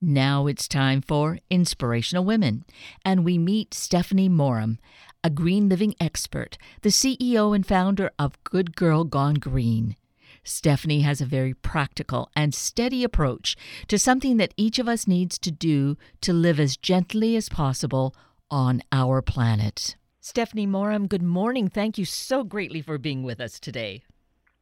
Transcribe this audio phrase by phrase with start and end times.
[0.00, 2.64] Now it's time for Inspirational Women,
[3.04, 4.78] and we meet Stephanie Moram,
[5.24, 9.96] a green living expert, the CEO and founder of Good Girl Gone Green.
[10.44, 13.56] Stephanie has a very practical and steady approach
[13.88, 18.14] to something that each of us needs to do to live as gently as possible
[18.52, 19.96] on our planet.
[20.20, 21.68] Stephanie Moram, good morning.
[21.68, 24.04] Thank you so greatly for being with us today.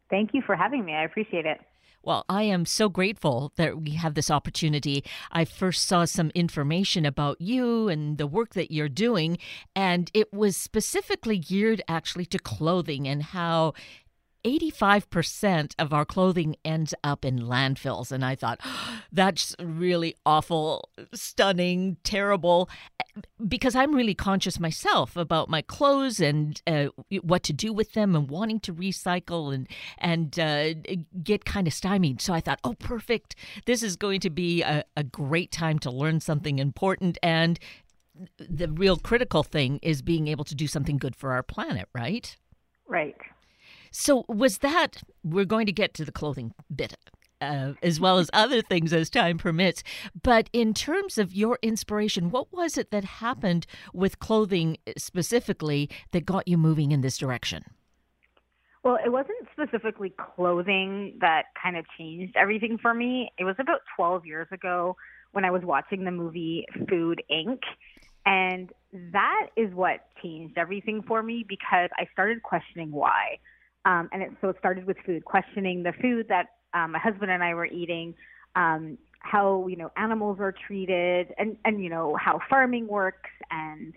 [0.08, 0.94] Thank you for having me.
[0.94, 1.60] I appreciate it.
[2.06, 5.02] Well, I am so grateful that we have this opportunity.
[5.32, 9.38] I first saw some information about you and the work that you're doing,
[9.74, 13.74] and it was specifically geared actually to clothing and how
[14.46, 18.12] 85% of our clothing ends up in landfills.
[18.12, 18.60] And I thought,
[19.12, 22.70] that's really awful, stunning, terrible,
[23.46, 26.86] because I'm really conscious myself about my clothes and uh,
[27.22, 30.74] what to do with them and wanting to recycle and, and uh,
[31.24, 32.20] get kind of stymied.
[32.20, 33.34] So I thought, oh, perfect.
[33.64, 37.18] This is going to be a, a great time to learn something important.
[37.20, 37.58] And
[38.38, 42.36] the real critical thing is being able to do something good for our planet, right?
[42.86, 43.16] Right.
[43.90, 46.96] So, was that, we're going to get to the clothing bit
[47.40, 49.82] uh, as well as other things as time permits.
[50.22, 56.24] But in terms of your inspiration, what was it that happened with clothing specifically that
[56.24, 57.64] got you moving in this direction?
[58.82, 63.32] Well, it wasn't specifically clothing that kind of changed everything for me.
[63.36, 64.96] It was about 12 years ago
[65.32, 67.58] when I was watching the movie Food Inc.
[68.24, 68.70] And
[69.12, 73.38] that is what changed everything for me because I started questioning why.
[73.86, 77.30] Um, and it, so it started with food, questioning the food that um, my husband
[77.30, 78.14] and I were eating,
[78.56, 83.94] um, how you know animals are treated, and and you know how farming works, and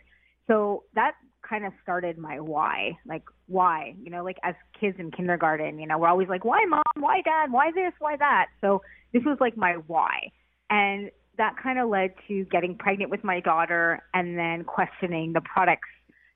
[0.47, 1.13] so that
[1.47, 5.87] kind of started my why, like why, you know, like as kids in kindergarten, you
[5.87, 8.47] know, we're always like, why mom, why dad, why this, why that.
[8.61, 8.81] So
[9.13, 10.31] this was like my why,
[10.69, 15.41] and that kind of led to getting pregnant with my daughter, and then questioning the
[15.41, 15.89] products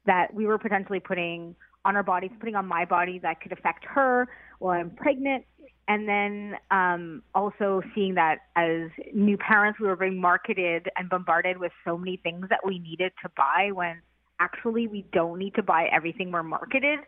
[0.06, 1.56] that we were potentially putting
[1.86, 4.28] on our bodies, putting on my body that could affect her
[4.60, 5.46] while I'm pregnant.
[5.88, 11.58] And then um, also seeing that as new parents, we were being marketed and bombarded
[11.58, 14.02] with so many things that we needed to buy when
[14.40, 17.00] actually we don't need to buy everything we're marketed.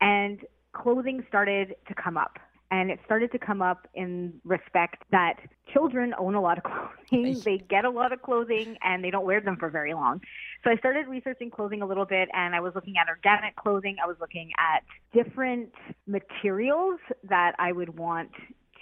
[0.00, 0.40] And
[0.72, 2.38] clothing started to come up.
[2.72, 5.34] And it started to come up in respect that
[5.74, 6.64] children own a lot of
[7.08, 7.38] clothing.
[7.44, 10.22] They get a lot of clothing and they don't wear them for very long.
[10.64, 13.96] So I started researching clothing a little bit and I was looking at organic clothing.
[14.02, 15.74] I was looking at different
[16.06, 18.30] materials that I would want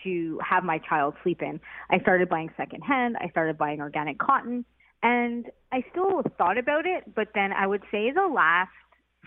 [0.05, 1.61] to have my child sleep in.
[1.91, 3.17] I started buying secondhand.
[3.17, 4.65] I started buying organic cotton.
[5.03, 8.71] And I still thought about it, but then I would say the last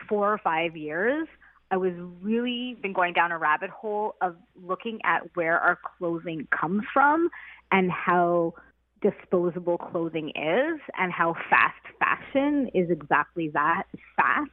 [0.08, 1.28] four or five years,
[1.72, 6.48] I was really been going down a rabbit hole of looking at where our clothing
[6.52, 7.30] comes from
[7.72, 8.54] and how
[9.02, 13.84] disposable clothing is and how fast fashion is exactly that
[14.16, 14.50] fast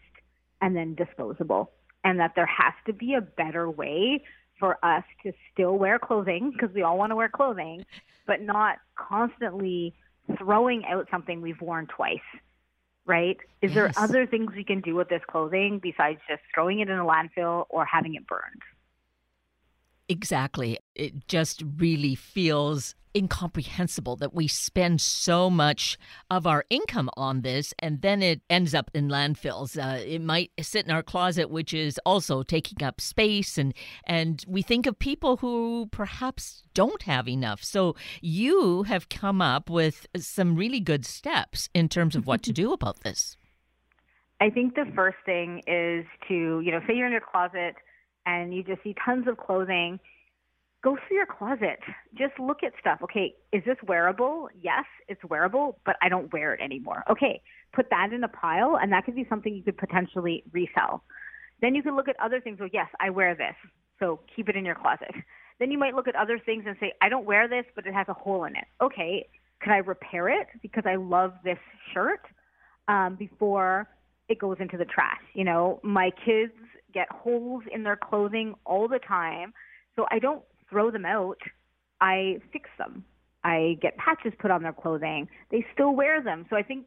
[0.61, 1.71] and then disposable.
[2.05, 4.25] And that there has to be a better way
[4.59, 7.85] for us to still wear clothing because we all want to wear clothing,
[8.27, 9.95] but not constantly
[10.39, 12.19] throwing out something we've worn twice.
[13.11, 13.39] Right?
[13.61, 13.75] Is yes.
[13.75, 17.05] there other things we can do with this clothing besides just throwing it in a
[17.05, 18.63] landfill or having it burned?
[20.11, 20.77] Exactly.
[20.97, 25.97] It just really feels incomprehensible that we spend so much
[26.29, 29.79] of our income on this and then it ends up in landfills.
[29.79, 33.73] Uh, it might sit in our closet, which is also taking up space, and
[34.03, 37.63] and we think of people who perhaps don't have enough.
[37.63, 42.53] So you have come up with some really good steps in terms of what to
[42.53, 43.37] do about this.
[44.41, 47.77] I think the first thing is to you know say you're in your closet
[48.27, 49.99] and you just see tons of clothing,
[50.83, 51.79] go through your closet.
[52.17, 53.01] Just look at stuff.
[53.03, 54.49] Okay, is this wearable?
[54.61, 57.05] Yes, it's wearable, but I don't wear it anymore.
[57.11, 57.41] Okay,
[57.75, 61.03] put that in a pile, and that could be something you could potentially resell.
[61.61, 62.59] Then you can look at other things.
[62.63, 63.55] Oh, yes, I wear this,
[63.99, 65.15] so keep it in your closet.
[65.59, 67.93] Then you might look at other things and say, I don't wear this, but it
[67.93, 68.65] has a hole in it.
[68.81, 69.27] Okay,
[69.61, 71.59] can I repair it because I love this
[71.93, 72.23] shirt
[72.89, 73.87] um, before
[74.31, 75.21] it goes into the trash?
[75.35, 76.55] You know, my kids
[76.93, 79.53] get holes in their clothing all the time.
[79.97, 81.39] So I don't throw them out.
[82.01, 83.05] I fix them.
[83.45, 85.29] I get patches put on their clothing.
[85.51, 86.47] They still wear them.
[86.51, 86.87] So I think,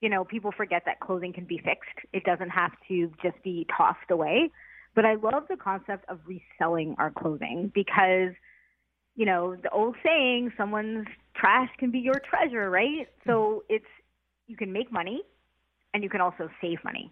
[0.00, 2.06] you know, people forget that clothing can be fixed.
[2.12, 4.50] It doesn't have to just be tossed away.
[4.94, 8.32] But I love the concept of reselling our clothing because,
[9.16, 13.08] you know, the old saying, someone's trash can be your treasure, right?
[13.26, 13.74] So mm-hmm.
[13.76, 13.86] it's,
[14.48, 15.22] you can make money
[15.94, 17.10] and you can also save money.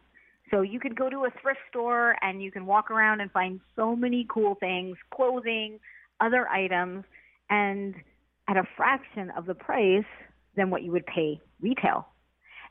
[0.50, 3.60] So you could go to a thrift store and you can walk around and find
[3.76, 5.78] so many cool things, clothing,
[6.20, 7.04] other items.
[7.48, 7.94] And
[8.48, 10.04] at a fraction of the price
[10.56, 12.08] than what you would pay retail.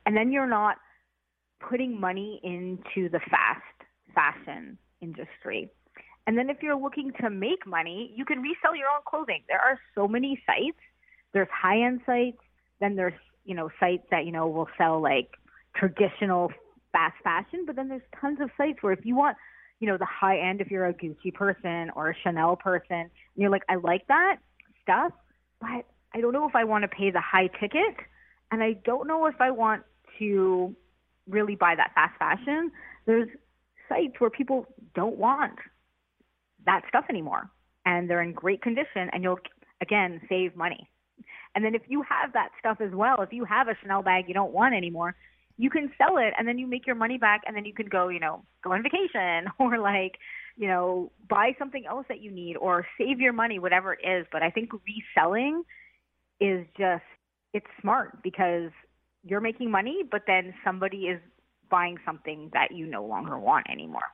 [0.06, 0.78] And then you're not
[1.62, 3.62] putting money into the fast
[4.14, 5.70] fashion industry.
[6.28, 9.44] And then if you're looking to make money, you can resell your own clothing.
[9.48, 10.78] There are so many sites.
[11.34, 12.42] There's high-end sites,
[12.80, 13.14] then there's,
[13.46, 15.30] you know, sites that, you know, will sell like
[15.76, 16.52] traditional
[16.92, 19.38] fast fashion, but then there's tons of sites where if you want,
[19.80, 23.10] you know, the high end if you're a Gucci person or a Chanel person, and
[23.36, 24.38] you're like, I like that
[24.84, 25.14] stuff,
[25.62, 27.96] but I don't know if I want to pay the high ticket
[28.52, 29.84] and I don't know if I want
[30.18, 30.76] to
[31.28, 32.72] really buy that fast fashion.
[33.06, 33.30] There's
[33.88, 34.66] sites where people
[34.96, 35.54] don't want
[36.66, 37.50] that stuff anymore
[37.86, 39.40] and they're in great condition and you'll
[39.82, 40.90] again save money.
[41.56, 44.26] And then if you have that stuff as well, if you have a Chanel bag
[44.28, 45.16] you don't want anymore,
[45.60, 47.88] you can sell it and then you make your money back and then you can
[47.88, 50.14] go, you know, go on vacation or like,
[50.56, 54.26] you know, buy something else that you need or save your money, whatever it is.
[54.32, 55.64] But I think reselling
[56.40, 57.04] is just,
[57.54, 58.72] it's smart because
[59.26, 61.20] you're making money, but then somebody is
[61.70, 64.14] buying something that you no longer want anymore.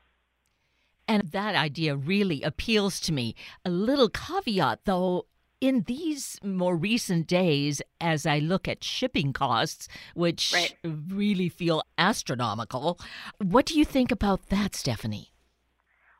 [1.07, 3.35] And that idea really appeals to me.
[3.63, 5.27] A little caveat, though,
[5.67, 10.75] in these more recent days, as I look at shipping costs, which right.
[11.09, 12.99] really feel astronomical,
[13.41, 15.31] what do you think about that, Stephanie?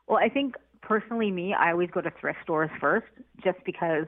[0.08, 3.06] Well, I think personally, me, I always go to thrift stores first
[3.44, 4.06] just because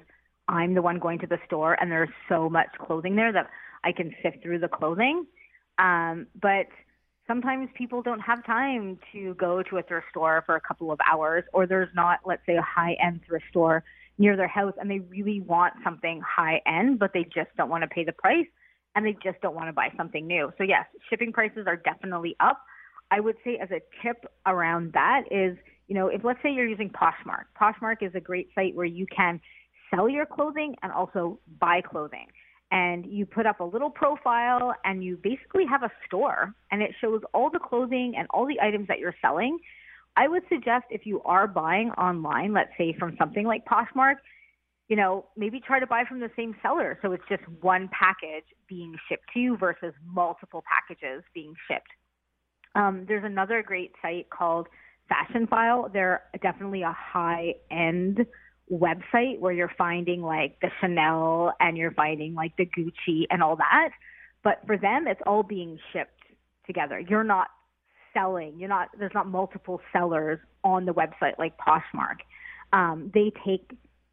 [0.49, 3.49] I'm the one going to the store and there's so much clothing there that
[3.85, 5.25] I can sift through the clothing.
[5.79, 6.67] Um, but
[7.29, 10.99] sometimes people don't have time to go to a thrift store for a couple of
[11.09, 13.85] hours, or there's not, let's say, a high end thrift store
[14.19, 17.83] near their house and they really want something high end, but they just don't want
[17.83, 18.47] to pay the price
[18.95, 20.53] and they just don't want to buy something new.
[20.59, 22.61] So, yes, shipping prices are definitely up.
[23.11, 25.57] I would say, as a tip around that, is
[25.87, 29.07] you know, if let's say you're using Poshmark, Poshmark is a great site where you
[29.15, 29.41] can
[29.91, 32.27] sell your clothing and also buy clothing.
[32.71, 36.91] And you put up a little profile and you basically have a store and it
[37.01, 39.59] shows all the clothing and all the items that you're selling
[40.19, 44.17] I would suggest if you are buying online, let's say from something like Poshmark,
[44.89, 46.99] you know, maybe try to buy from the same seller.
[47.03, 51.87] So it's just one package being shipped to you versus multiple packages being shipped.
[52.75, 54.67] Um, there's another great site called
[55.09, 55.93] Fashionphile.
[55.93, 58.27] They're definitely a high end
[58.73, 63.55] website where you're finding like the Chanel and you're finding like the Gucci and all
[63.55, 63.91] that.
[64.43, 66.11] But for them, it's all being shipped
[66.67, 66.99] together.
[66.99, 67.49] You're not
[68.15, 68.59] selling.
[68.59, 72.19] You're not there's not multiple sellers on the website like Poshmark.
[72.73, 73.71] Um, they take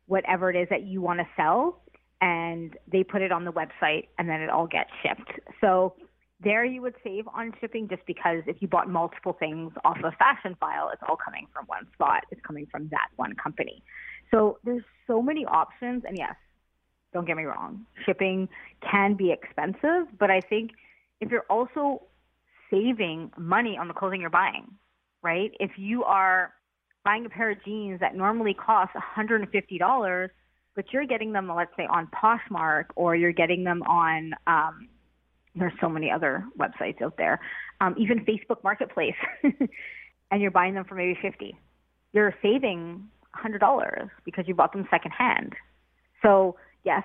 [0.08, 1.82] whatever it is that you want to sell
[2.22, 5.40] and they put it on the website and then it all gets shipped.
[5.62, 5.96] So
[6.42, 10.14] there you would save on shipping just because if you bought multiple things off of
[10.14, 12.24] Fashionphile, it's all coming from one spot.
[12.32, 13.84] It's coming from that one company.
[14.32, 16.36] So there's so many options and yes,
[17.14, 18.50] don't get me wrong, shipping
[18.82, 20.72] can be expensive, but I think
[21.22, 22.02] if you're also
[22.70, 24.68] saving money on the clothing you're buying,
[25.22, 25.52] right?
[25.60, 26.54] If you are
[27.04, 30.30] buying a pair of jeans that normally cost $150,
[30.76, 34.90] but you're getting them, let's say, on Poshmark or you're getting them on, um,
[35.56, 37.40] there's so many other websites out there,
[37.80, 39.16] um, even Facebook Marketplace,
[40.32, 41.56] and you're buying them for maybe 50
[42.16, 45.54] you're saving $100 because you bought them secondhand.
[46.22, 47.04] So, yes,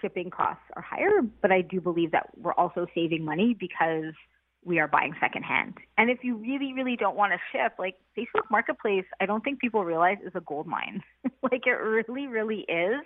[0.00, 4.14] shipping costs are higher, but I do believe that we're also saving money because
[4.64, 5.74] we are buying secondhand.
[5.96, 9.58] And if you really, really don't want to ship, like Facebook Marketplace, I don't think
[9.60, 11.02] people realize is a gold mine.
[11.42, 13.00] like it really, really is.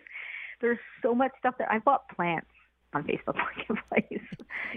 [0.61, 1.70] There's so much stuff there.
[1.70, 2.49] I bought plants
[2.92, 3.37] on Facebook
[3.68, 4.23] Marketplace.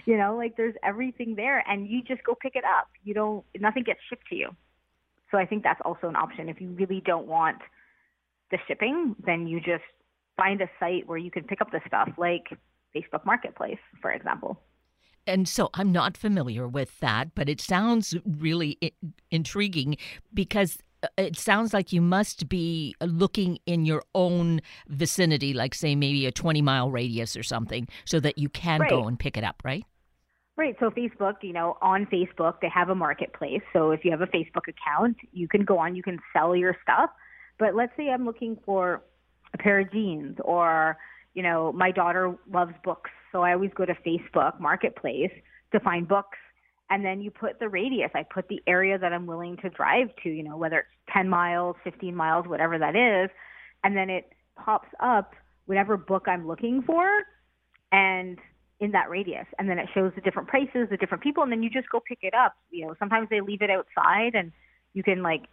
[0.05, 2.87] you know, like there's everything there, and you just go pick it up.
[3.03, 4.49] You don't, nothing gets shipped to you.
[5.31, 6.47] So I think that's also an option.
[6.47, 7.57] If you really don't want
[8.51, 9.83] the shipping, then you just
[10.37, 12.45] find a site where you can pick up the stuff, like
[12.95, 14.59] Facebook Marketplace, for example.
[15.27, 18.91] And so I'm not familiar with that, but it sounds really I-
[19.29, 19.97] intriguing
[20.33, 25.95] because uh, it sounds like you must be looking in your own vicinity, like say
[25.95, 28.89] maybe a 20 mile radius or something, so that you can right.
[28.89, 29.83] go and pick it up, right?
[30.55, 30.75] Right.
[30.79, 33.61] So Facebook, you know, on Facebook, they have a marketplace.
[33.73, 36.75] So if you have a Facebook account, you can go on, you can sell your
[36.81, 37.11] stuff.
[37.59, 39.03] But let's say I'm looking for
[39.53, 40.97] a pair of jeans or,
[41.35, 45.31] you know, my daughter loves books so I always go to Facebook Marketplace
[45.71, 46.37] to find books.
[46.89, 48.11] And then you put the radius.
[48.15, 51.27] I put the area that I'm willing to drive to, you know, whether it's 10
[51.27, 53.29] miles, 15 miles, whatever that is.
[53.83, 55.33] And then it pops up
[55.65, 57.05] whatever book I'm looking for
[57.91, 58.37] and
[58.79, 59.47] in that radius.
[59.59, 61.43] And then it shows the different prices, the different people.
[61.43, 62.53] And then you just go pick it up.
[62.69, 64.53] You know, sometimes they leave it outside and
[64.93, 65.43] you can like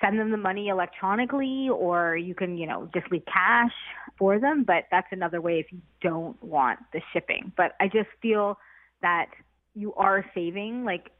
[0.00, 3.72] send them the money electronically or you can, you know, just leave cash
[4.18, 4.64] for them.
[4.64, 7.52] But that's another way if you don't want the shipping.
[7.56, 8.58] But I just feel
[9.02, 9.26] that
[9.74, 11.10] you are saving like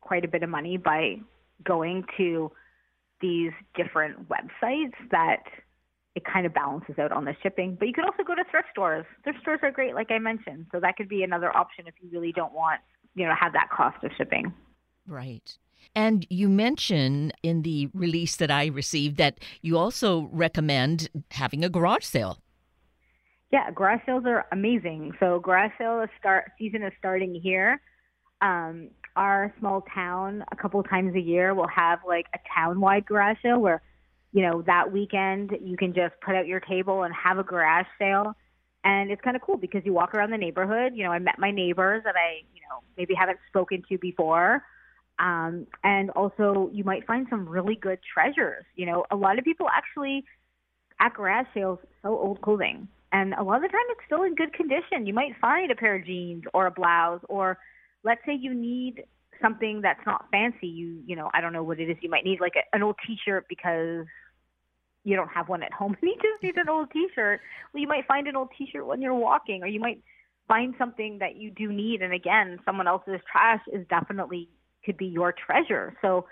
[0.00, 1.16] quite a bit of money by
[1.64, 2.50] going to
[3.20, 5.42] these different websites that
[6.14, 7.76] it kind of balances out on the shipping.
[7.78, 9.06] But you could also go to thrift stores.
[9.22, 10.66] Thrift stores are great, like I mentioned.
[10.72, 12.80] So that could be another option if you really don't want,
[13.14, 14.52] you know, have that cost of shipping.
[15.06, 15.56] Right.
[15.94, 21.68] And you mention in the release that I received that you also recommend having a
[21.68, 22.38] garage sale.
[23.52, 25.12] Yeah, garage sales are amazing.
[25.18, 27.80] So garage sale start season is starting here.
[28.40, 33.38] Um, our small town, a couple times a year, will have like a town-wide garage
[33.42, 33.82] sale where,
[34.32, 37.86] you know, that weekend you can just put out your table and have a garage
[37.98, 38.34] sale.
[38.84, 40.92] And it's kind of cool because you walk around the neighborhood.
[40.94, 44.62] You know, I met my neighbors that I, you know, maybe haven't spoken to before.
[45.20, 48.64] Um, and also, you might find some really good treasures.
[48.74, 50.24] You know, a lot of people actually
[50.98, 54.34] at garage sales sell old clothing, and a lot of the time it's still in
[54.34, 55.06] good condition.
[55.06, 57.58] You might find a pair of jeans or a blouse, or
[58.02, 59.04] let's say you need
[59.42, 60.68] something that's not fancy.
[60.68, 61.98] You, you know, I don't know what it is.
[62.00, 64.06] You might need like a, an old T-shirt because
[65.04, 65.96] you don't have one at home.
[66.00, 67.40] And you just need an old T-shirt.
[67.72, 70.02] Well, you might find an old T-shirt when you're walking, or you might
[70.48, 72.00] find something that you do need.
[72.00, 74.48] And again, someone else's trash is definitely
[74.84, 75.96] could be your treasure.
[76.02, 76.26] So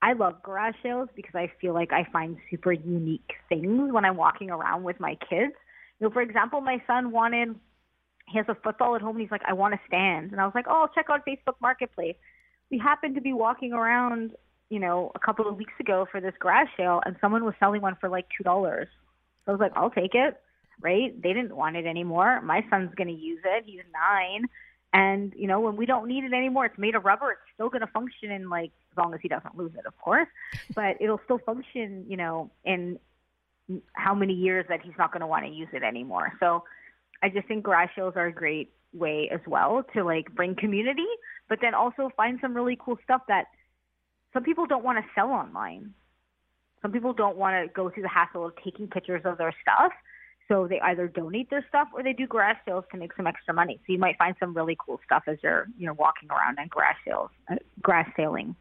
[0.00, 4.16] I love garage sales because I feel like I find super unique things when I'm
[4.16, 5.52] walking around with my kids.
[5.98, 7.56] You know, for example, my son wanted
[8.30, 10.32] he has a football at home and he's like, I want a stand.
[10.32, 12.16] And I was like, Oh, check out Facebook Marketplace.
[12.70, 14.32] We happened to be walking around,
[14.68, 17.80] you know, a couple of weeks ago for this garage sale and someone was selling
[17.82, 18.86] one for like two dollars.
[19.44, 20.36] So I was like, I'll take it.
[20.80, 21.20] Right?
[21.20, 22.40] They didn't want it anymore.
[22.42, 23.64] My son's gonna use it.
[23.66, 24.46] He's nine.
[24.92, 27.32] And you know, when we don't need it anymore, it's made of rubber.
[27.32, 29.96] It's still going to function in like as long as he doesn't lose it, of
[29.98, 30.28] course.
[30.74, 32.98] But it'll still function, you know, in
[33.92, 36.32] how many years that he's not going to want to use it anymore.
[36.40, 36.64] So
[37.22, 41.06] I just think garage sales are a great way as well to like bring community,
[41.48, 43.46] but then also find some really cool stuff that
[44.32, 45.92] some people don't want to sell online.
[46.82, 49.92] Some people don't want to go through the hassle of taking pictures of their stuff.
[50.48, 53.52] So they either donate their stuff or they do garage sales to make some extra
[53.52, 53.80] money.
[53.86, 56.70] So you might find some really cool stuff as you're you know walking around and
[56.70, 58.56] garage sales, uh, garage sailing.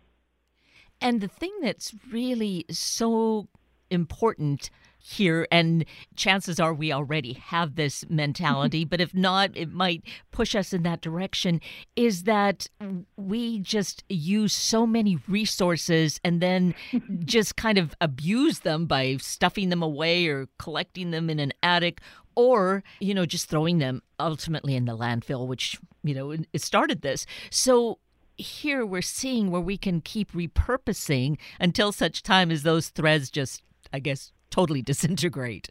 [1.00, 3.48] And the thing that's really so
[3.90, 4.70] important
[5.08, 5.86] here and
[6.16, 10.84] chances are we already have this mentality but if not it might push us in
[10.84, 11.62] that direction
[11.96, 12.68] is that
[13.16, 16.76] we just use so many resources and then
[17.24, 22.02] just kind of abuse them by stuffing them away or collecting them in an attic
[22.36, 27.02] or you know just throwing them ultimately in the landfill which you know it started
[27.02, 27.26] this.
[27.50, 28.00] So
[28.36, 33.64] here we're seeing where we can keep repurposing until such time as those threads just
[33.94, 35.70] I guess, totally disintegrate.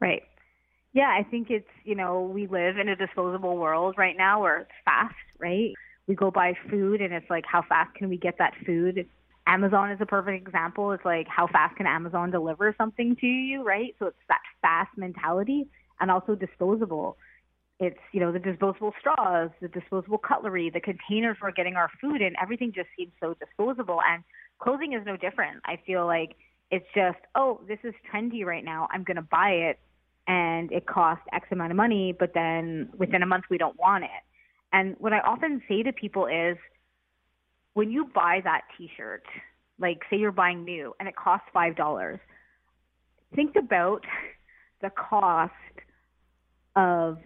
[0.00, 0.22] Right.
[0.92, 4.58] Yeah, I think it's, you know, we live in a disposable world right now where
[4.60, 5.72] it's fast, right?
[6.06, 9.06] We go buy food and it's like, how fast can we get that food?
[9.46, 10.92] Amazon is a perfect example.
[10.92, 13.94] It's like, how fast can Amazon deliver something to you, right?
[13.98, 15.66] So it's that fast mentality
[16.00, 17.16] and also disposable.
[17.80, 22.20] It's, you know, the disposable straws, the disposable cutlery, the containers we're getting our food
[22.20, 24.00] in, everything just seems so disposable.
[24.08, 24.22] And
[24.58, 25.62] clothing is no different.
[25.64, 26.36] I feel like
[26.72, 28.88] it's just, oh, this is trendy right now.
[28.90, 29.78] I'm going to buy it
[30.26, 34.04] and it costs X amount of money, but then within a month we don't want
[34.04, 34.10] it.
[34.72, 36.56] And what I often say to people is
[37.74, 39.22] when you buy that t shirt,
[39.78, 42.18] like say you're buying new and it costs $5,
[43.34, 44.04] think about
[44.80, 45.52] the cost
[46.74, 47.18] of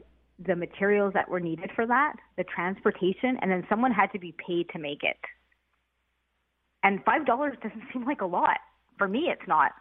[0.45, 4.35] the materials that were needed for that, the transportation, and then someone had to be
[4.45, 5.17] paid to make it.
[6.83, 8.59] And $5 doesn't seem like a lot
[8.99, 9.73] for me it's not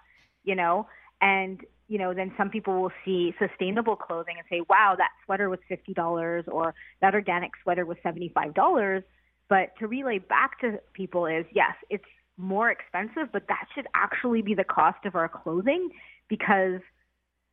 [0.45, 0.87] you know?
[1.21, 5.49] And you know then some people will see sustainable clothing and say wow that sweater
[5.49, 9.03] was fifty dollars or that organic sweater was seventy five dollars.
[9.49, 12.03] But to relay back to people is yes it's
[12.37, 15.89] more expensive but that should actually be the cost of our clothing
[16.27, 16.81] because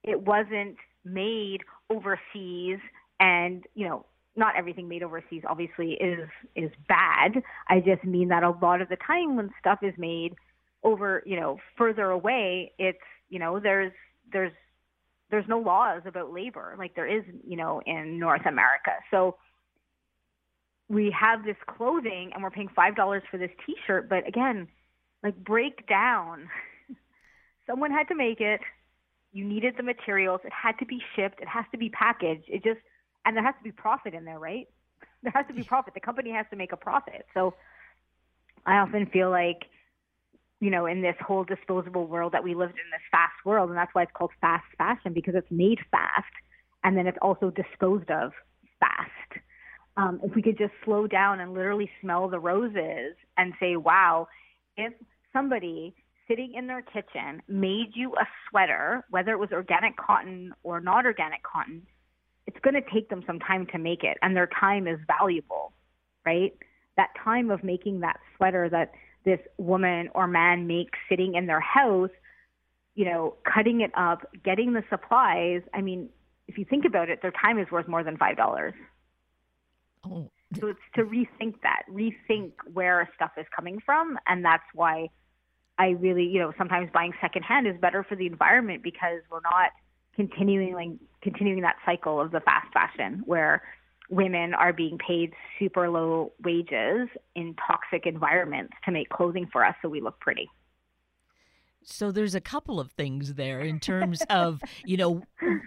[0.03, 1.59] it wasn't made
[1.91, 2.79] overseas
[3.21, 4.05] and you know
[4.35, 7.43] not everything made overseas obviously is is bad.
[7.69, 10.35] I just mean that a lot of the time when stuff is made
[10.83, 12.99] over, you know, further away, it's,
[13.29, 13.93] you know, there's
[14.33, 14.53] there's
[15.31, 18.93] there's no laws about labor like there is, you know, in North America.
[19.11, 19.37] So
[20.89, 24.69] we have this clothing and we're paying five dollars for this T-shirt, but again,
[25.23, 26.49] like break down.
[27.67, 28.61] Someone had to make it.
[29.33, 30.41] You needed the materials.
[30.45, 31.41] It had to be shipped.
[31.41, 32.45] It has to be packaged.
[32.49, 32.81] It just
[33.25, 34.69] and there has to be profit in there, right?
[35.23, 35.95] There has to be profit.
[35.95, 37.27] The company has to make a profit.
[37.33, 37.55] So
[38.67, 39.63] I often feel like
[40.63, 43.77] you know, in this whole disposable world that we lived in, this fast world, and
[43.77, 46.33] that's why it's called fast fashion because it's made fast,
[46.85, 48.31] and then it's also disposed of
[48.79, 49.43] fast.
[49.97, 54.29] Um, if we could just slow down and literally smell the roses and say, wow,
[54.77, 54.93] if
[55.33, 55.97] somebody
[56.29, 61.07] sitting in their kitchen made you a sweater, whether it was organic cotton or not
[61.07, 61.83] organic cotton,
[62.47, 65.73] it's going to take them some time to make it, and their time is valuable,
[66.25, 66.53] right?
[66.97, 68.93] That time of making that sweater that
[69.25, 72.11] this woman or man makes sitting in their house,
[72.95, 75.63] you know, cutting it up, getting the supplies.
[75.73, 76.09] I mean,
[76.49, 78.75] if you think about it, their time is worth more than five dollars.
[80.05, 80.31] Oh.
[80.61, 85.09] So it's to rethink that, rethink where stuff is coming from, and that's why
[85.79, 89.71] I really, you know, sometimes buying secondhand is better for the environment because we're not
[90.15, 90.91] continuing like
[91.23, 93.63] continuing that cycle of the fast fashion where
[94.13, 99.75] women are being paid super low wages in toxic environments to make clothing for us
[99.81, 100.49] so we look pretty.
[101.83, 105.23] So there's a couple of things there in terms of, you know,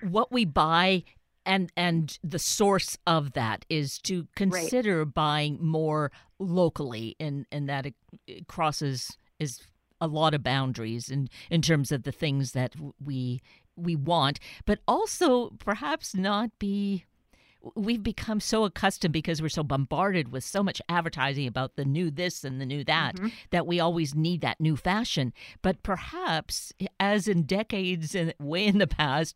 [0.08, 1.04] what we buy
[1.46, 5.14] and and the source of that is to consider right.
[5.14, 7.88] buying more locally and and that
[8.28, 9.62] it, crosses is
[10.00, 12.74] a lot of boundaries in in terms of the things that
[13.04, 13.42] we
[13.76, 17.06] we want but also perhaps not be
[17.76, 22.12] we've become so accustomed because we're so bombarded with so much advertising about the new
[22.12, 23.30] this and the new that mm-hmm.
[23.52, 25.34] that we always need that new fashion.
[25.62, 29.36] But perhaps, as in decades and way in the past,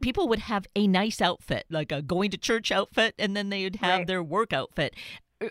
[0.00, 3.76] people would have a nice outfit, like a going to church outfit, and then they'd
[3.76, 4.06] have right.
[4.06, 4.94] their work outfit,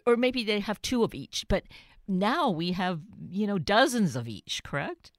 [0.05, 1.45] or maybe they have two of each.
[1.47, 1.63] But
[2.07, 4.61] now we have, you know, dozens of each.
[4.63, 5.11] Correct?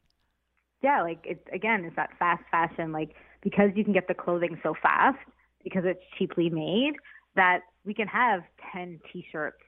[0.83, 4.59] Yeah, like it's again, it's that fast fashion, like because you can get the clothing
[4.63, 5.19] so fast
[5.65, 6.95] because it's cheaply made
[7.35, 8.43] that we can have
[8.73, 9.59] 10 t-shirts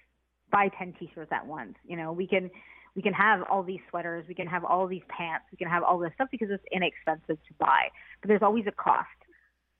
[0.52, 1.74] buy 10 t-shirts at once.
[1.84, 2.50] You know we can
[2.94, 5.82] we can have all these sweaters we can have all these pants we can have
[5.82, 7.88] all this stuff because it's inexpensive to buy.
[8.20, 9.08] But there's always a cost.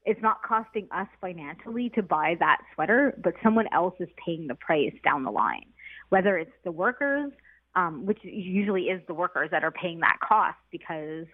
[0.05, 4.57] It's not costing us financially to buy that sweater but someone else is paying the
[4.57, 5.67] price down the line.
[6.09, 7.33] Whether it's the workers
[7.77, 11.27] um, which usually is the workers that are paying that cost because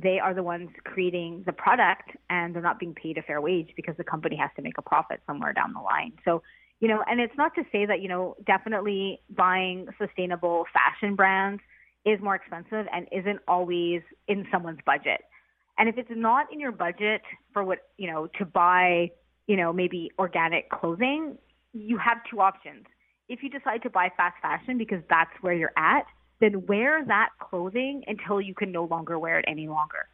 [0.00, 3.70] they are the ones creating the product and they're not being paid a fair wage
[3.74, 6.12] because the company has to make a profit somewhere down the line.
[6.24, 6.42] So,
[6.80, 11.60] you know, and it's not to say that, you know, definitely buying sustainable fashion brands
[12.04, 15.22] is more expensive and isn't always in someone's budget.
[15.78, 19.10] And if it's not in your budget for what, you know, to buy,
[19.46, 21.38] you know, maybe organic clothing,
[21.72, 22.86] you have two options.
[23.28, 26.06] If you decide to buy fast fashion because that's where you're at,
[26.40, 30.06] then wear that clothing until you can no longer wear it any longer.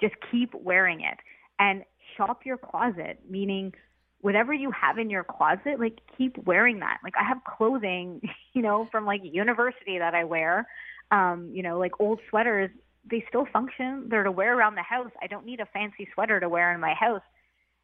[0.00, 1.18] Just keep wearing it
[1.58, 1.84] and
[2.16, 3.72] shop your closet, meaning
[4.20, 6.98] whatever you have in your closet, like keep wearing that.
[7.02, 8.20] Like I have clothing,
[8.52, 10.66] you know, from like university that I wear,
[11.10, 12.70] um, you know, like old sweaters,
[13.10, 14.06] they still function.
[14.08, 15.10] They're to wear around the house.
[15.20, 17.22] I don't need a fancy sweater to wear in my house.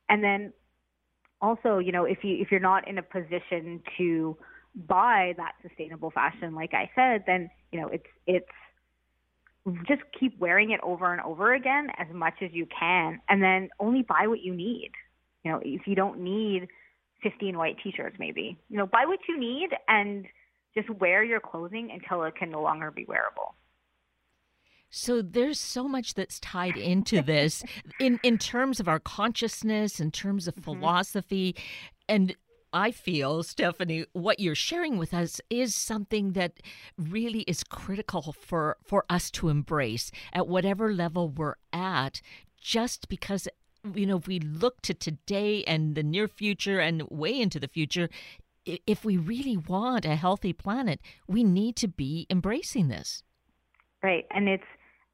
[0.08, 0.52] And then
[1.40, 4.36] also, you know, if you if you're not in a position to
[4.74, 8.46] buy that sustainable fashion, like I said, then you know it's it's
[9.86, 13.68] just keep wearing it over and over again as much as you can, and then
[13.80, 14.90] only buy what you need.
[15.44, 16.68] You know, if you don't need
[17.22, 20.26] 15 white t-shirts, maybe you know buy what you need and
[20.74, 23.54] just wear your clothing until it can no longer be wearable.
[24.90, 27.62] So there's so much that's tied into this
[28.00, 30.64] in in terms of our consciousness, in terms of mm-hmm.
[30.64, 31.56] philosophy,
[32.08, 32.34] and
[32.72, 36.60] I feel, Stephanie, what you're sharing with us is something that
[36.98, 42.20] really is critical for, for us to embrace at whatever level we're at,
[42.60, 43.48] just because,
[43.94, 47.68] you know, if we look to today and the near future and way into the
[47.68, 48.08] future,
[48.66, 53.22] if we really want a healthy planet, we need to be embracing this.
[54.02, 54.26] Right.
[54.30, 54.64] And it's,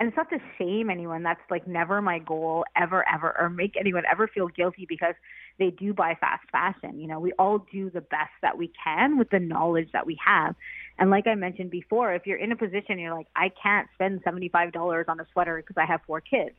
[0.01, 1.23] and it's not to shame anyone.
[1.23, 5.15] That's like never my goal ever, ever, or make anyone ever feel guilty because
[5.59, 7.01] they do buy fast fashion.
[7.01, 10.19] You know, we all do the best that we can with the knowledge that we
[10.25, 10.55] have.
[10.99, 14.25] And like I mentioned before, if you're in a position you're like, I can't spend
[14.25, 16.57] $75 on a sweater because I have four kids,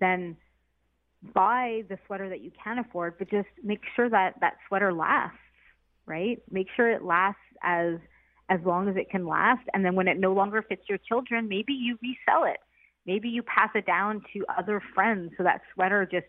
[0.00, 0.36] then
[1.34, 5.38] buy the sweater that you can afford, but just make sure that that sweater lasts,
[6.06, 6.42] right?
[6.50, 7.96] Make sure it lasts as
[8.48, 9.62] as long as it can last.
[9.72, 12.58] And then when it no longer fits your children, maybe you resell it.
[13.06, 16.26] Maybe you pass it down to other friends so that sweater just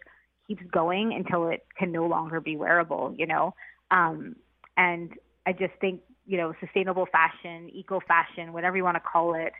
[0.51, 3.53] keeps going until it can no longer be wearable, you know?
[3.89, 4.35] Um,
[4.75, 5.11] and
[5.45, 9.53] I just think, you know, sustainable fashion, eco fashion, whatever you want to call it,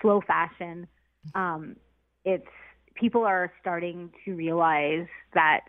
[0.00, 0.86] slow fashion,
[1.34, 1.76] um,
[2.24, 2.46] it's
[2.94, 5.60] people are starting to realize that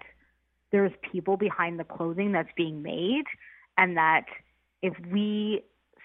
[0.72, 3.26] there's people behind the clothing that's being made
[3.78, 4.26] and that
[4.82, 5.62] if we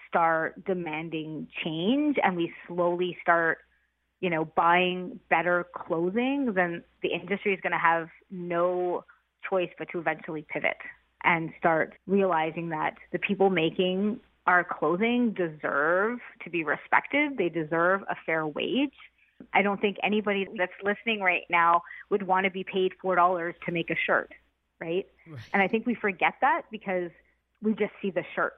[0.07, 3.59] start demanding change and we slowly start
[4.25, 9.03] you know buying better clothing then the industry is going to have no
[9.47, 10.77] choice but to eventually pivot
[11.23, 18.01] and start realizing that the people making our clothing deserve to be respected they deserve
[18.09, 18.97] a fair wage
[19.53, 23.71] I don't think anybody that's listening right now would want to be paid $4 to
[23.73, 24.31] make a shirt,
[24.79, 25.05] right?
[25.27, 25.39] right?
[25.53, 27.11] And I think we forget that because
[27.61, 28.57] we just see the shirt.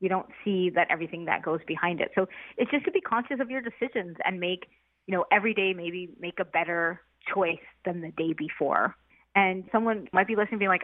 [0.00, 2.10] We don't see that everything that goes behind it.
[2.14, 4.68] So it's just to be conscious of your decisions and make,
[5.06, 7.00] you know, every day maybe make a better
[7.34, 8.94] choice than the day before.
[9.34, 10.82] And someone might be listening being like,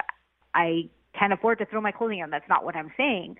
[0.55, 2.31] I can't afford to throw my clothing on.
[2.31, 3.37] That's not what I'm saying.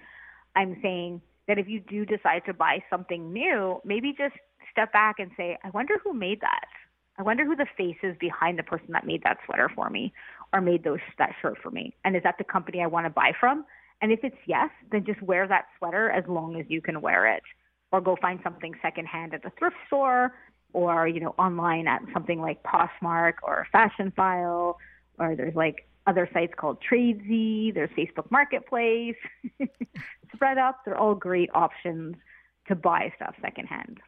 [0.57, 4.35] I'm saying that if you do decide to buy something new, maybe just
[4.71, 6.67] step back and say, I wonder who made that.
[7.19, 10.13] I wonder who the face is behind the person that made that sweater for me
[10.53, 11.95] or made those that shirt for me.
[12.05, 13.65] And is that the company I want to buy from?
[14.05, 17.27] And if it's yes, then just wear that sweater as long as you can wear
[17.27, 17.43] it.
[17.91, 20.35] Or go find something secondhand at the thrift store
[20.75, 24.75] or, you know, online at something like Poshmark or Fashionphile,
[25.19, 29.17] or there's like other sites called Tradesy, there's Facebook Marketplace,
[30.37, 30.75] ThredUp.
[30.85, 32.17] They're all great options
[32.69, 34.01] to buy stuff secondhand.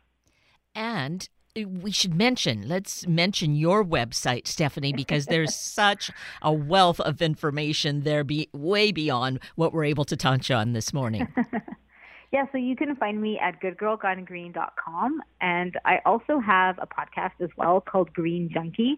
[0.74, 1.26] And
[1.64, 6.10] we should mention, let's mention your website, Stephanie, because there's such
[6.42, 10.92] a wealth of information there, be way beyond what we're able to touch on this
[10.92, 11.26] morning.
[12.32, 15.22] yeah, so you can find me at goodgirlgonegreen.com.
[15.40, 18.96] And I also have a podcast as well called Green Junkie.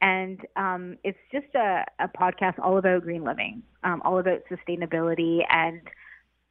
[0.00, 5.42] And um, it's just a, a, podcast all about green living, um, all about sustainability
[5.48, 5.80] and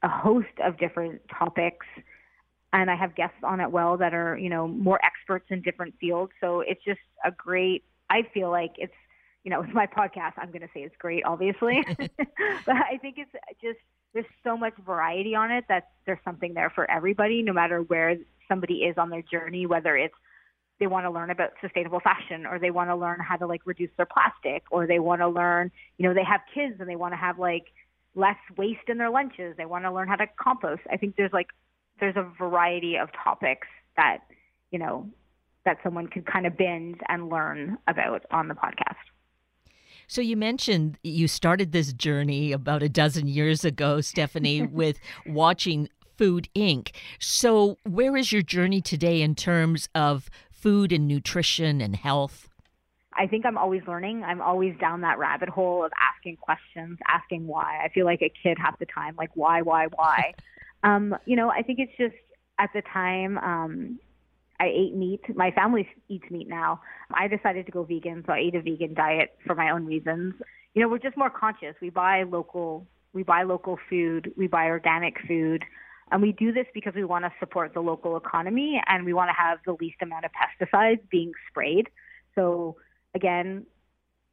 [0.03, 1.85] a host of different topics
[2.73, 5.95] and I have guests on it well that are, you know, more experts in different
[5.99, 6.31] fields.
[6.39, 8.93] So it's just a great, I feel like it's,
[9.43, 10.33] you know, with my podcast.
[10.37, 11.83] I'm going to say it's great, obviously.
[11.97, 13.31] but I think it's
[13.61, 13.79] just,
[14.13, 18.17] there's so much variety on it that there's something there for everybody, no matter where
[18.47, 20.15] somebody is on their journey, whether it's
[20.81, 23.61] they want to learn about sustainable fashion or they want to learn how to like
[23.65, 26.95] reduce their plastic or they want to learn, you know, they have kids and they
[26.95, 27.67] want to have like
[28.15, 29.55] less waste in their lunches.
[29.57, 30.81] They want to learn how to compost.
[30.91, 31.47] I think there's like
[32.01, 34.17] there's a variety of topics that
[34.71, 35.07] you know
[35.63, 38.95] that someone could kind of binge and learn about on the podcast.
[40.07, 45.87] So you mentioned you started this journey about a dozen years ago, Stephanie, with watching
[46.17, 46.93] Food Inc.
[47.19, 52.49] So where is your journey today in terms of food and nutrition and health?
[53.13, 54.23] I think I'm always learning.
[54.23, 57.81] I'm always down that rabbit hole of asking questions, asking why.
[57.83, 60.33] I feel like a kid half the time, like why, why, why.
[60.83, 62.15] Um, you know, I think it's just
[62.59, 63.99] at the time um,
[64.59, 65.21] I ate meat.
[65.35, 66.81] My family eats meat now.
[67.13, 70.35] I decided to go vegan, so I ate a vegan diet for my own reasons.
[70.73, 71.75] You know, we're just more conscious.
[71.81, 72.85] We buy local.
[73.13, 74.31] We buy local food.
[74.37, 75.63] We buy organic food.
[76.11, 79.29] And we do this because we want to support the local economy and we want
[79.29, 81.89] to have the least amount of pesticides being sprayed.
[82.35, 82.75] So
[83.15, 83.65] again,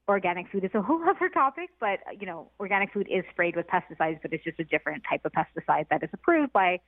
[0.09, 3.67] organic food is a whole other topic, but you know, organic food is sprayed with
[3.67, 6.81] pesticides, but it's just a different type of pesticide that is approved by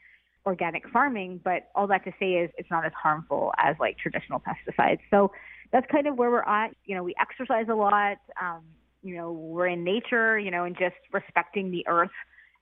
[0.46, 1.40] organic farming.
[1.44, 5.00] But all that to say is it's not as harmful as like traditional pesticides.
[5.10, 5.32] So
[5.72, 6.74] that's kind of where we're at.
[6.84, 8.18] You know, we exercise a lot.
[8.40, 8.62] Um,
[9.02, 12.10] you know, we're in nature, you know, and just respecting the earth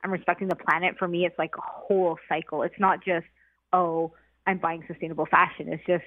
[0.03, 0.97] and respecting the planet.
[0.99, 2.62] For me, it's like a whole cycle.
[2.62, 3.27] It's not just,
[3.73, 4.12] oh,
[4.47, 5.73] I'm buying sustainable fashion.
[5.73, 6.05] It's just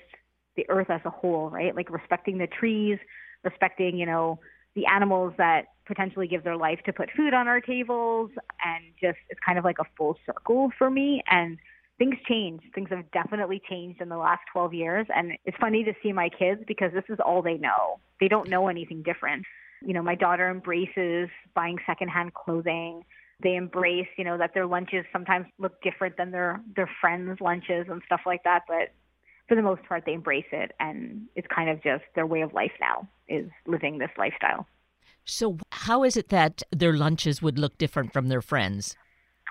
[0.55, 1.75] the earth as a whole, right?
[1.75, 2.97] Like respecting the trees,
[3.43, 4.39] respecting, you know,
[4.75, 8.31] the animals that potentially give their life to put food on our tables.
[8.65, 11.23] And just it's kind of like a full circle for me.
[11.29, 11.57] And
[12.01, 15.07] things change things have definitely changed in the last 12 years.
[15.15, 17.99] And it's funny to see my kids because this is all they know.
[18.19, 19.45] They don't know anything different.
[19.83, 23.03] You know my daughter embraces buying secondhand clothing.
[23.43, 27.87] They embrace you know that their lunches sometimes look different than their their friends lunches
[27.89, 28.63] and stuff like that.
[28.67, 28.93] But
[29.51, 32.53] for the most part, they embrace it, and it's kind of just their way of
[32.53, 34.65] life now is living this lifestyle.
[35.25, 38.95] So, how is it that their lunches would look different from their friends?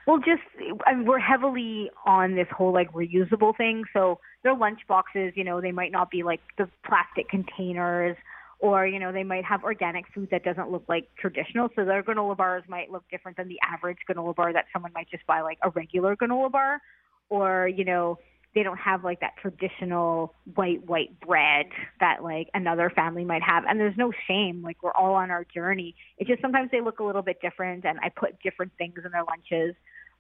[0.07, 0.41] Well, just
[0.87, 3.85] I mean, we're heavily on this whole like reusable thing.
[3.93, 8.17] So their lunch boxes, you know, they might not be like the plastic containers,
[8.59, 11.69] or you know, they might have organic food that doesn't look like traditional.
[11.77, 15.11] So their granola bars might look different than the average granola bar that someone might
[15.11, 16.81] just buy like a regular granola bar,
[17.29, 18.19] or you know,
[18.55, 21.67] they don't have like that traditional white white bread
[22.01, 23.65] that like another family might have.
[23.69, 25.95] And there's no shame like we're all on our journey.
[26.19, 29.11] It's just sometimes they look a little bit different and i put different things in
[29.13, 29.75] their lunches.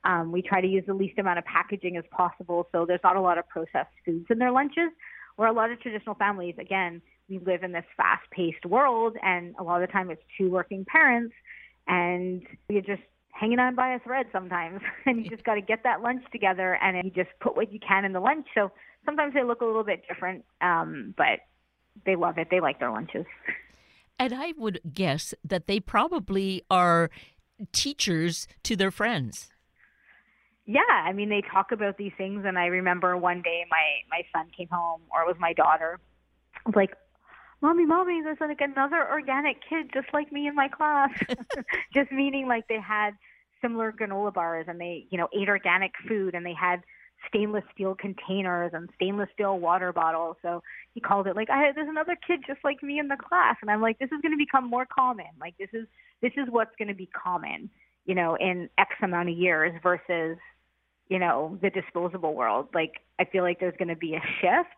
[0.05, 3.17] Um, we try to use the least amount of packaging as possible so there's not
[3.17, 4.91] a lot of processed foods in their lunches.
[5.37, 9.55] Where a lot of traditional families again we live in this fast paced world and
[9.59, 11.35] a lot of the time it's two working parents
[11.87, 13.03] and we just
[13.41, 16.79] hanging on by a thread sometimes and you just got to get that lunch together
[16.83, 18.47] and you just put what you can in the lunch.
[18.55, 18.71] So
[19.07, 21.41] sometimes they look a little bit different um, but
[22.05, 22.49] they love it.
[22.51, 23.27] They like their lunches.
[24.19, 27.09] And i would guess that they probably are
[27.73, 29.49] teachers to their friends.
[30.67, 34.23] Yeah i mean they talk about these things and i remember one day my my
[34.33, 35.99] son came home or it was my daughter
[36.55, 36.91] I was like
[37.63, 41.11] mommy, mommy, there's like another organic kid just like me in my class.
[41.95, 43.13] just meaning like they had
[43.63, 46.83] similar granola bars and they, you know, ate organic food and they had
[47.29, 50.37] stainless steel containers and stainless steel water bottles.
[50.43, 50.63] So
[50.95, 53.57] he called it like, I, there's another kid just like me in the class.
[53.61, 55.27] And I'm like, this is going to become more common.
[55.41, 55.87] Like this is,
[56.23, 57.71] this is what's going to be common,
[58.07, 60.39] you know, in X amount of years versus,
[61.09, 62.69] you know, the disposable world.
[62.75, 64.69] Like I feel like there's going to be a shift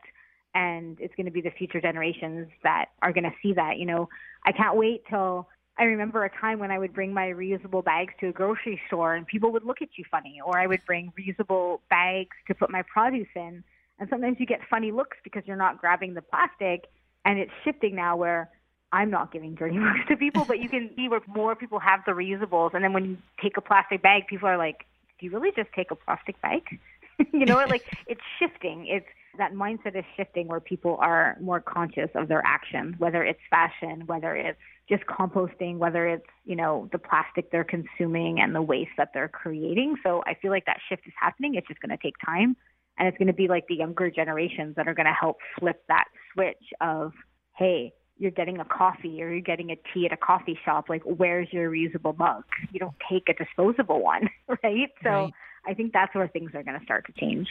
[0.54, 3.78] and it's going to be the future generations that are going to see that.
[3.78, 4.08] You know,
[4.44, 8.12] I can't wait till I remember a time when I would bring my reusable bags
[8.20, 11.12] to a grocery store and people would look at you funny, or I would bring
[11.18, 13.64] reusable bags to put my produce in.
[13.98, 16.90] And sometimes you get funny looks because you're not grabbing the plastic,
[17.24, 18.50] and it's shifting now where
[18.92, 22.00] I'm not giving dirty looks to people, but you can see where more people have
[22.04, 22.74] the reusables.
[22.74, 24.86] And then when you take a plastic bag, people are like,
[25.18, 26.62] "Do you really just take a plastic bag?"
[27.32, 28.86] you know, like it's shifting.
[28.86, 29.06] It's
[29.38, 34.06] that mindset is shifting where people are more conscious of their actions, whether it's fashion,
[34.06, 38.90] whether it's just composting, whether it's, you know, the plastic they're consuming and the waste
[38.98, 39.96] that they're creating.
[40.02, 41.54] So I feel like that shift is happening.
[41.54, 42.56] It's just going to take time.
[42.98, 45.82] And it's going to be like the younger generations that are going to help flip
[45.88, 47.12] that switch of,
[47.56, 50.88] hey, you're getting a coffee or you're getting a tea at a coffee shop.
[50.88, 52.44] Like, where's your reusable mug?
[52.70, 54.28] You don't take a disposable one,
[54.62, 54.90] right?
[55.02, 55.32] So right.
[55.66, 57.48] I think that's where things are going to start to change.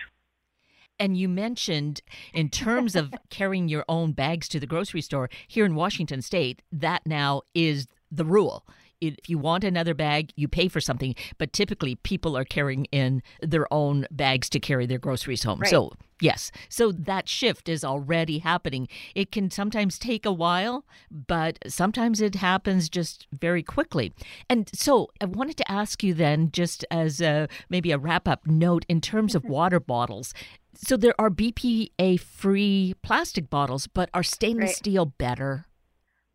[1.02, 5.66] And you mentioned, in terms of carrying your own bags to the grocery store here
[5.66, 8.68] in Washington state, that now is the rule.
[9.02, 13.24] If you want another bag, you pay for something, but typically people are carrying in
[13.42, 15.62] their own bags to carry their groceries home.
[15.62, 15.72] Right.
[15.72, 18.88] So, yes, so that shift is already happening.
[19.16, 24.14] It can sometimes take a while, but sometimes it happens just very quickly.
[24.50, 28.48] And so, I wanted to ask you then, just as a, maybe a wrap up
[28.48, 29.52] note in terms of mm-hmm.
[29.52, 30.34] water bottles,
[30.76, 34.76] so there are BPA free plastic bottles, but are stainless right.
[34.76, 35.66] steel better?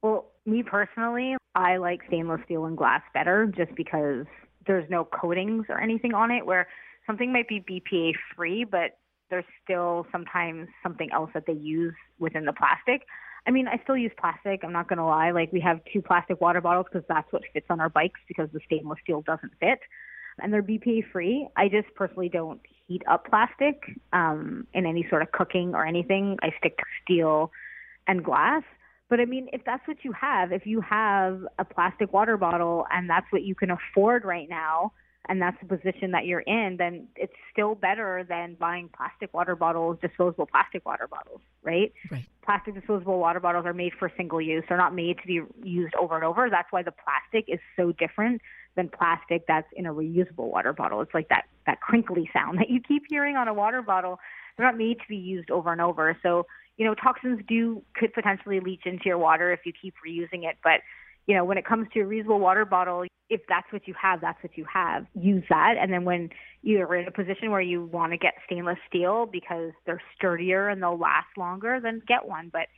[0.03, 4.27] Well, me personally, I like stainless steel and glass better just because
[4.67, 6.69] there's no coatings or anything on it where
[7.07, 8.99] something might be BPA free, but
[9.31, 13.03] there's still sometimes something else that they use within the plastic.
[13.47, 14.61] I mean, I still use plastic.
[14.65, 15.31] I'm not going to lie.
[15.31, 18.49] Like, we have two plastic water bottles because that's what fits on our bikes because
[18.53, 19.79] the stainless steel doesn't fit.
[20.41, 21.49] And they're BPA free.
[21.57, 23.81] I just personally don't heat up plastic
[24.13, 26.37] um, in any sort of cooking or anything.
[26.43, 27.53] I stick to steel
[28.07, 28.63] and glass.
[29.09, 32.87] But I mean, if that's what you have, if you have a plastic water bottle
[32.93, 34.93] and that's what you can afford right now,
[35.29, 39.57] and that's the position that you're in, then it's still better than buying plastic water
[39.57, 41.93] bottles, disposable plastic water bottles, right?
[42.11, 42.25] Right.
[42.45, 44.65] Plastic disposable water bottles are made for single use.
[44.69, 46.49] They're not made to be used over and over.
[46.51, 48.41] That's why the plastic is so different
[48.77, 51.01] than plastic that's in a reusable water bottle.
[51.01, 54.19] It's like that that crinkly sound that you keep hearing on a water bottle.
[54.57, 56.17] They're not made to be used over and over.
[56.23, 60.49] So, you know, toxins do could potentially leach into your water if you keep reusing
[60.49, 60.81] it, but
[61.27, 64.21] you know, when it comes to a reusable water bottle, if that's what you have,
[64.21, 65.07] that's what you have.
[65.15, 65.75] Use that.
[65.81, 66.31] And then when
[66.63, 70.81] you're in a position where you want to get stainless steel because they're sturdier and
[70.81, 72.51] they'll last longer, then get one.
[72.53, 72.69] But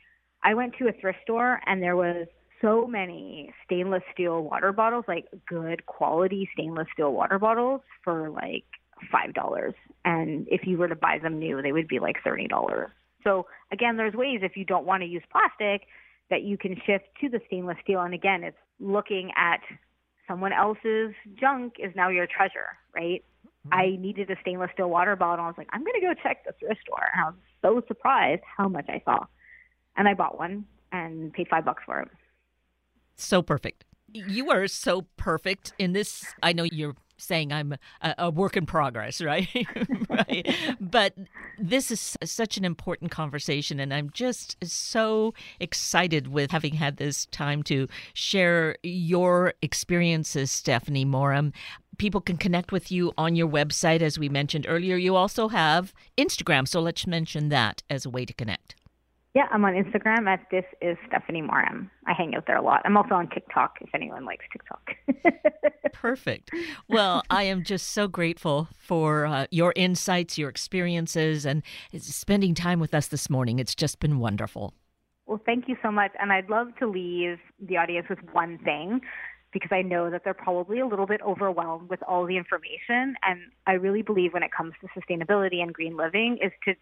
[0.43, 2.27] I went to a thrift store and there was
[2.61, 8.65] so many stainless steel water bottles, like good quality stainless steel water bottles for like
[9.11, 9.75] five dollars.
[10.03, 12.89] And if you were to buy them new, they would be like thirty dollars.
[13.23, 15.87] So again, there's ways if you don't want to use plastic
[16.29, 18.01] that you can shift to the stainless steel.
[18.01, 19.61] And again, it's looking at
[20.27, 23.23] someone else's junk is now your treasure, right?
[23.67, 23.73] Mm-hmm.
[23.73, 25.45] I needed a stainless steel water bottle.
[25.45, 27.09] I was like, I'm going to go check the thrift store.
[27.13, 29.25] And I was so surprised how much I saw.
[29.97, 32.09] And I bought one and paid five bucks for it.
[33.15, 33.85] So perfect.
[34.11, 36.25] You are so perfect in this.
[36.41, 39.47] I know you're saying I'm a, a work in progress, right?
[40.09, 40.55] right.
[40.79, 41.13] But
[41.57, 47.25] this is such an important conversation, and I'm just so excited with having had this
[47.27, 51.53] time to share your experiences, Stephanie Moram
[51.97, 54.95] people can connect with you on your website, as we mentioned earlier.
[54.95, 58.75] You also have Instagram, so let's mention that as a way to connect.
[59.35, 61.91] Yeah, I'm on Instagram at this is Stephanie Moram.
[62.07, 62.81] I hang out there a lot.
[62.83, 64.89] I'm also on TikTok if anyone likes TikTok.
[65.93, 66.49] Perfect.
[66.87, 71.61] Well, I am just so grateful for uh, your insights, your experiences, and
[71.99, 73.59] spending time with us this morning.
[73.59, 74.73] It's just been wonderful.
[75.27, 76.11] Well, thank you so much.
[76.19, 79.01] And I'd love to leave the audience with one thing
[79.53, 83.15] because I know that they're probably a little bit overwhelmed with all the information.
[83.21, 86.73] And I really believe when it comes to sustainability and green living is to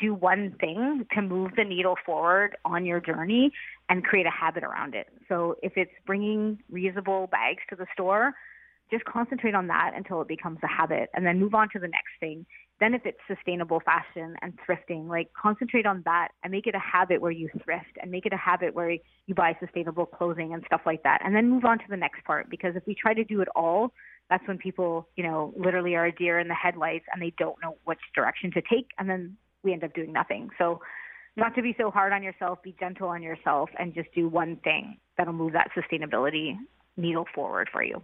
[0.00, 3.52] do one thing to move the needle forward on your journey
[3.88, 5.08] and create a habit around it.
[5.28, 8.34] So if it's bringing reusable bags to the store,
[8.92, 11.88] just concentrate on that until it becomes a habit and then move on to the
[11.88, 12.44] next thing.
[12.78, 16.80] Then if it's sustainable fashion and thrifting, like concentrate on that and make it a
[16.80, 20.62] habit where you thrift and make it a habit where you buy sustainable clothing and
[20.66, 21.22] stuff like that.
[21.24, 23.48] And then move on to the next part because if we try to do it
[23.56, 23.92] all,
[24.28, 27.56] that's when people, you know, literally are a deer in the headlights and they don't
[27.62, 30.50] know which direction to take and then we end up doing nothing.
[30.58, 30.80] So
[31.36, 34.56] not to be so hard on yourself, be gentle on yourself and just do one
[34.56, 36.56] thing that'll move that sustainability
[36.96, 38.02] needle forward for you.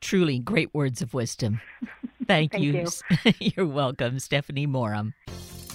[0.00, 1.60] Truly great words of wisdom.
[2.26, 2.86] Thank, Thank you.
[3.24, 3.32] you.
[3.56, 5.14] You're welcome, Stephanie Moram.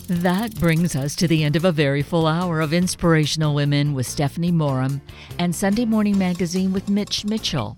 [0.08, 4.06] That brings us to the end of a very full hour of Inspirational Women with
[4.06, 5.02] Stephanie Moram
[5.40, 7.78] and Sunday Morning Magazine with Mitch Mitchell.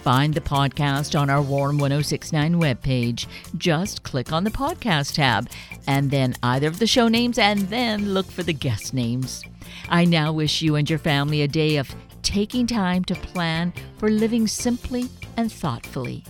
[0.00, 3.26] find the podcast on our Warm 1069 webpage.
[3.56, 5.48] Just click on the podcast tab
[5.86, 9.42] and then either of the show names and then look for the guest names.
[9.88, 14.08] I now wish you and your family a day of taking time to plan for
[14.08, 16.24] living simply and thoughtfully.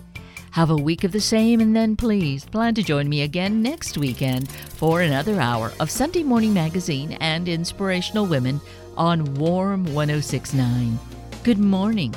[0.53, 3.97] Have a week of the same, and then please plan to join me again next
[3.97, 8.61] weekend for another hour of Sunday Morning Magazine and Inspirational Women
[8.97, 10.99] on Warm 1069.
[11.45, 12.13] Good morning.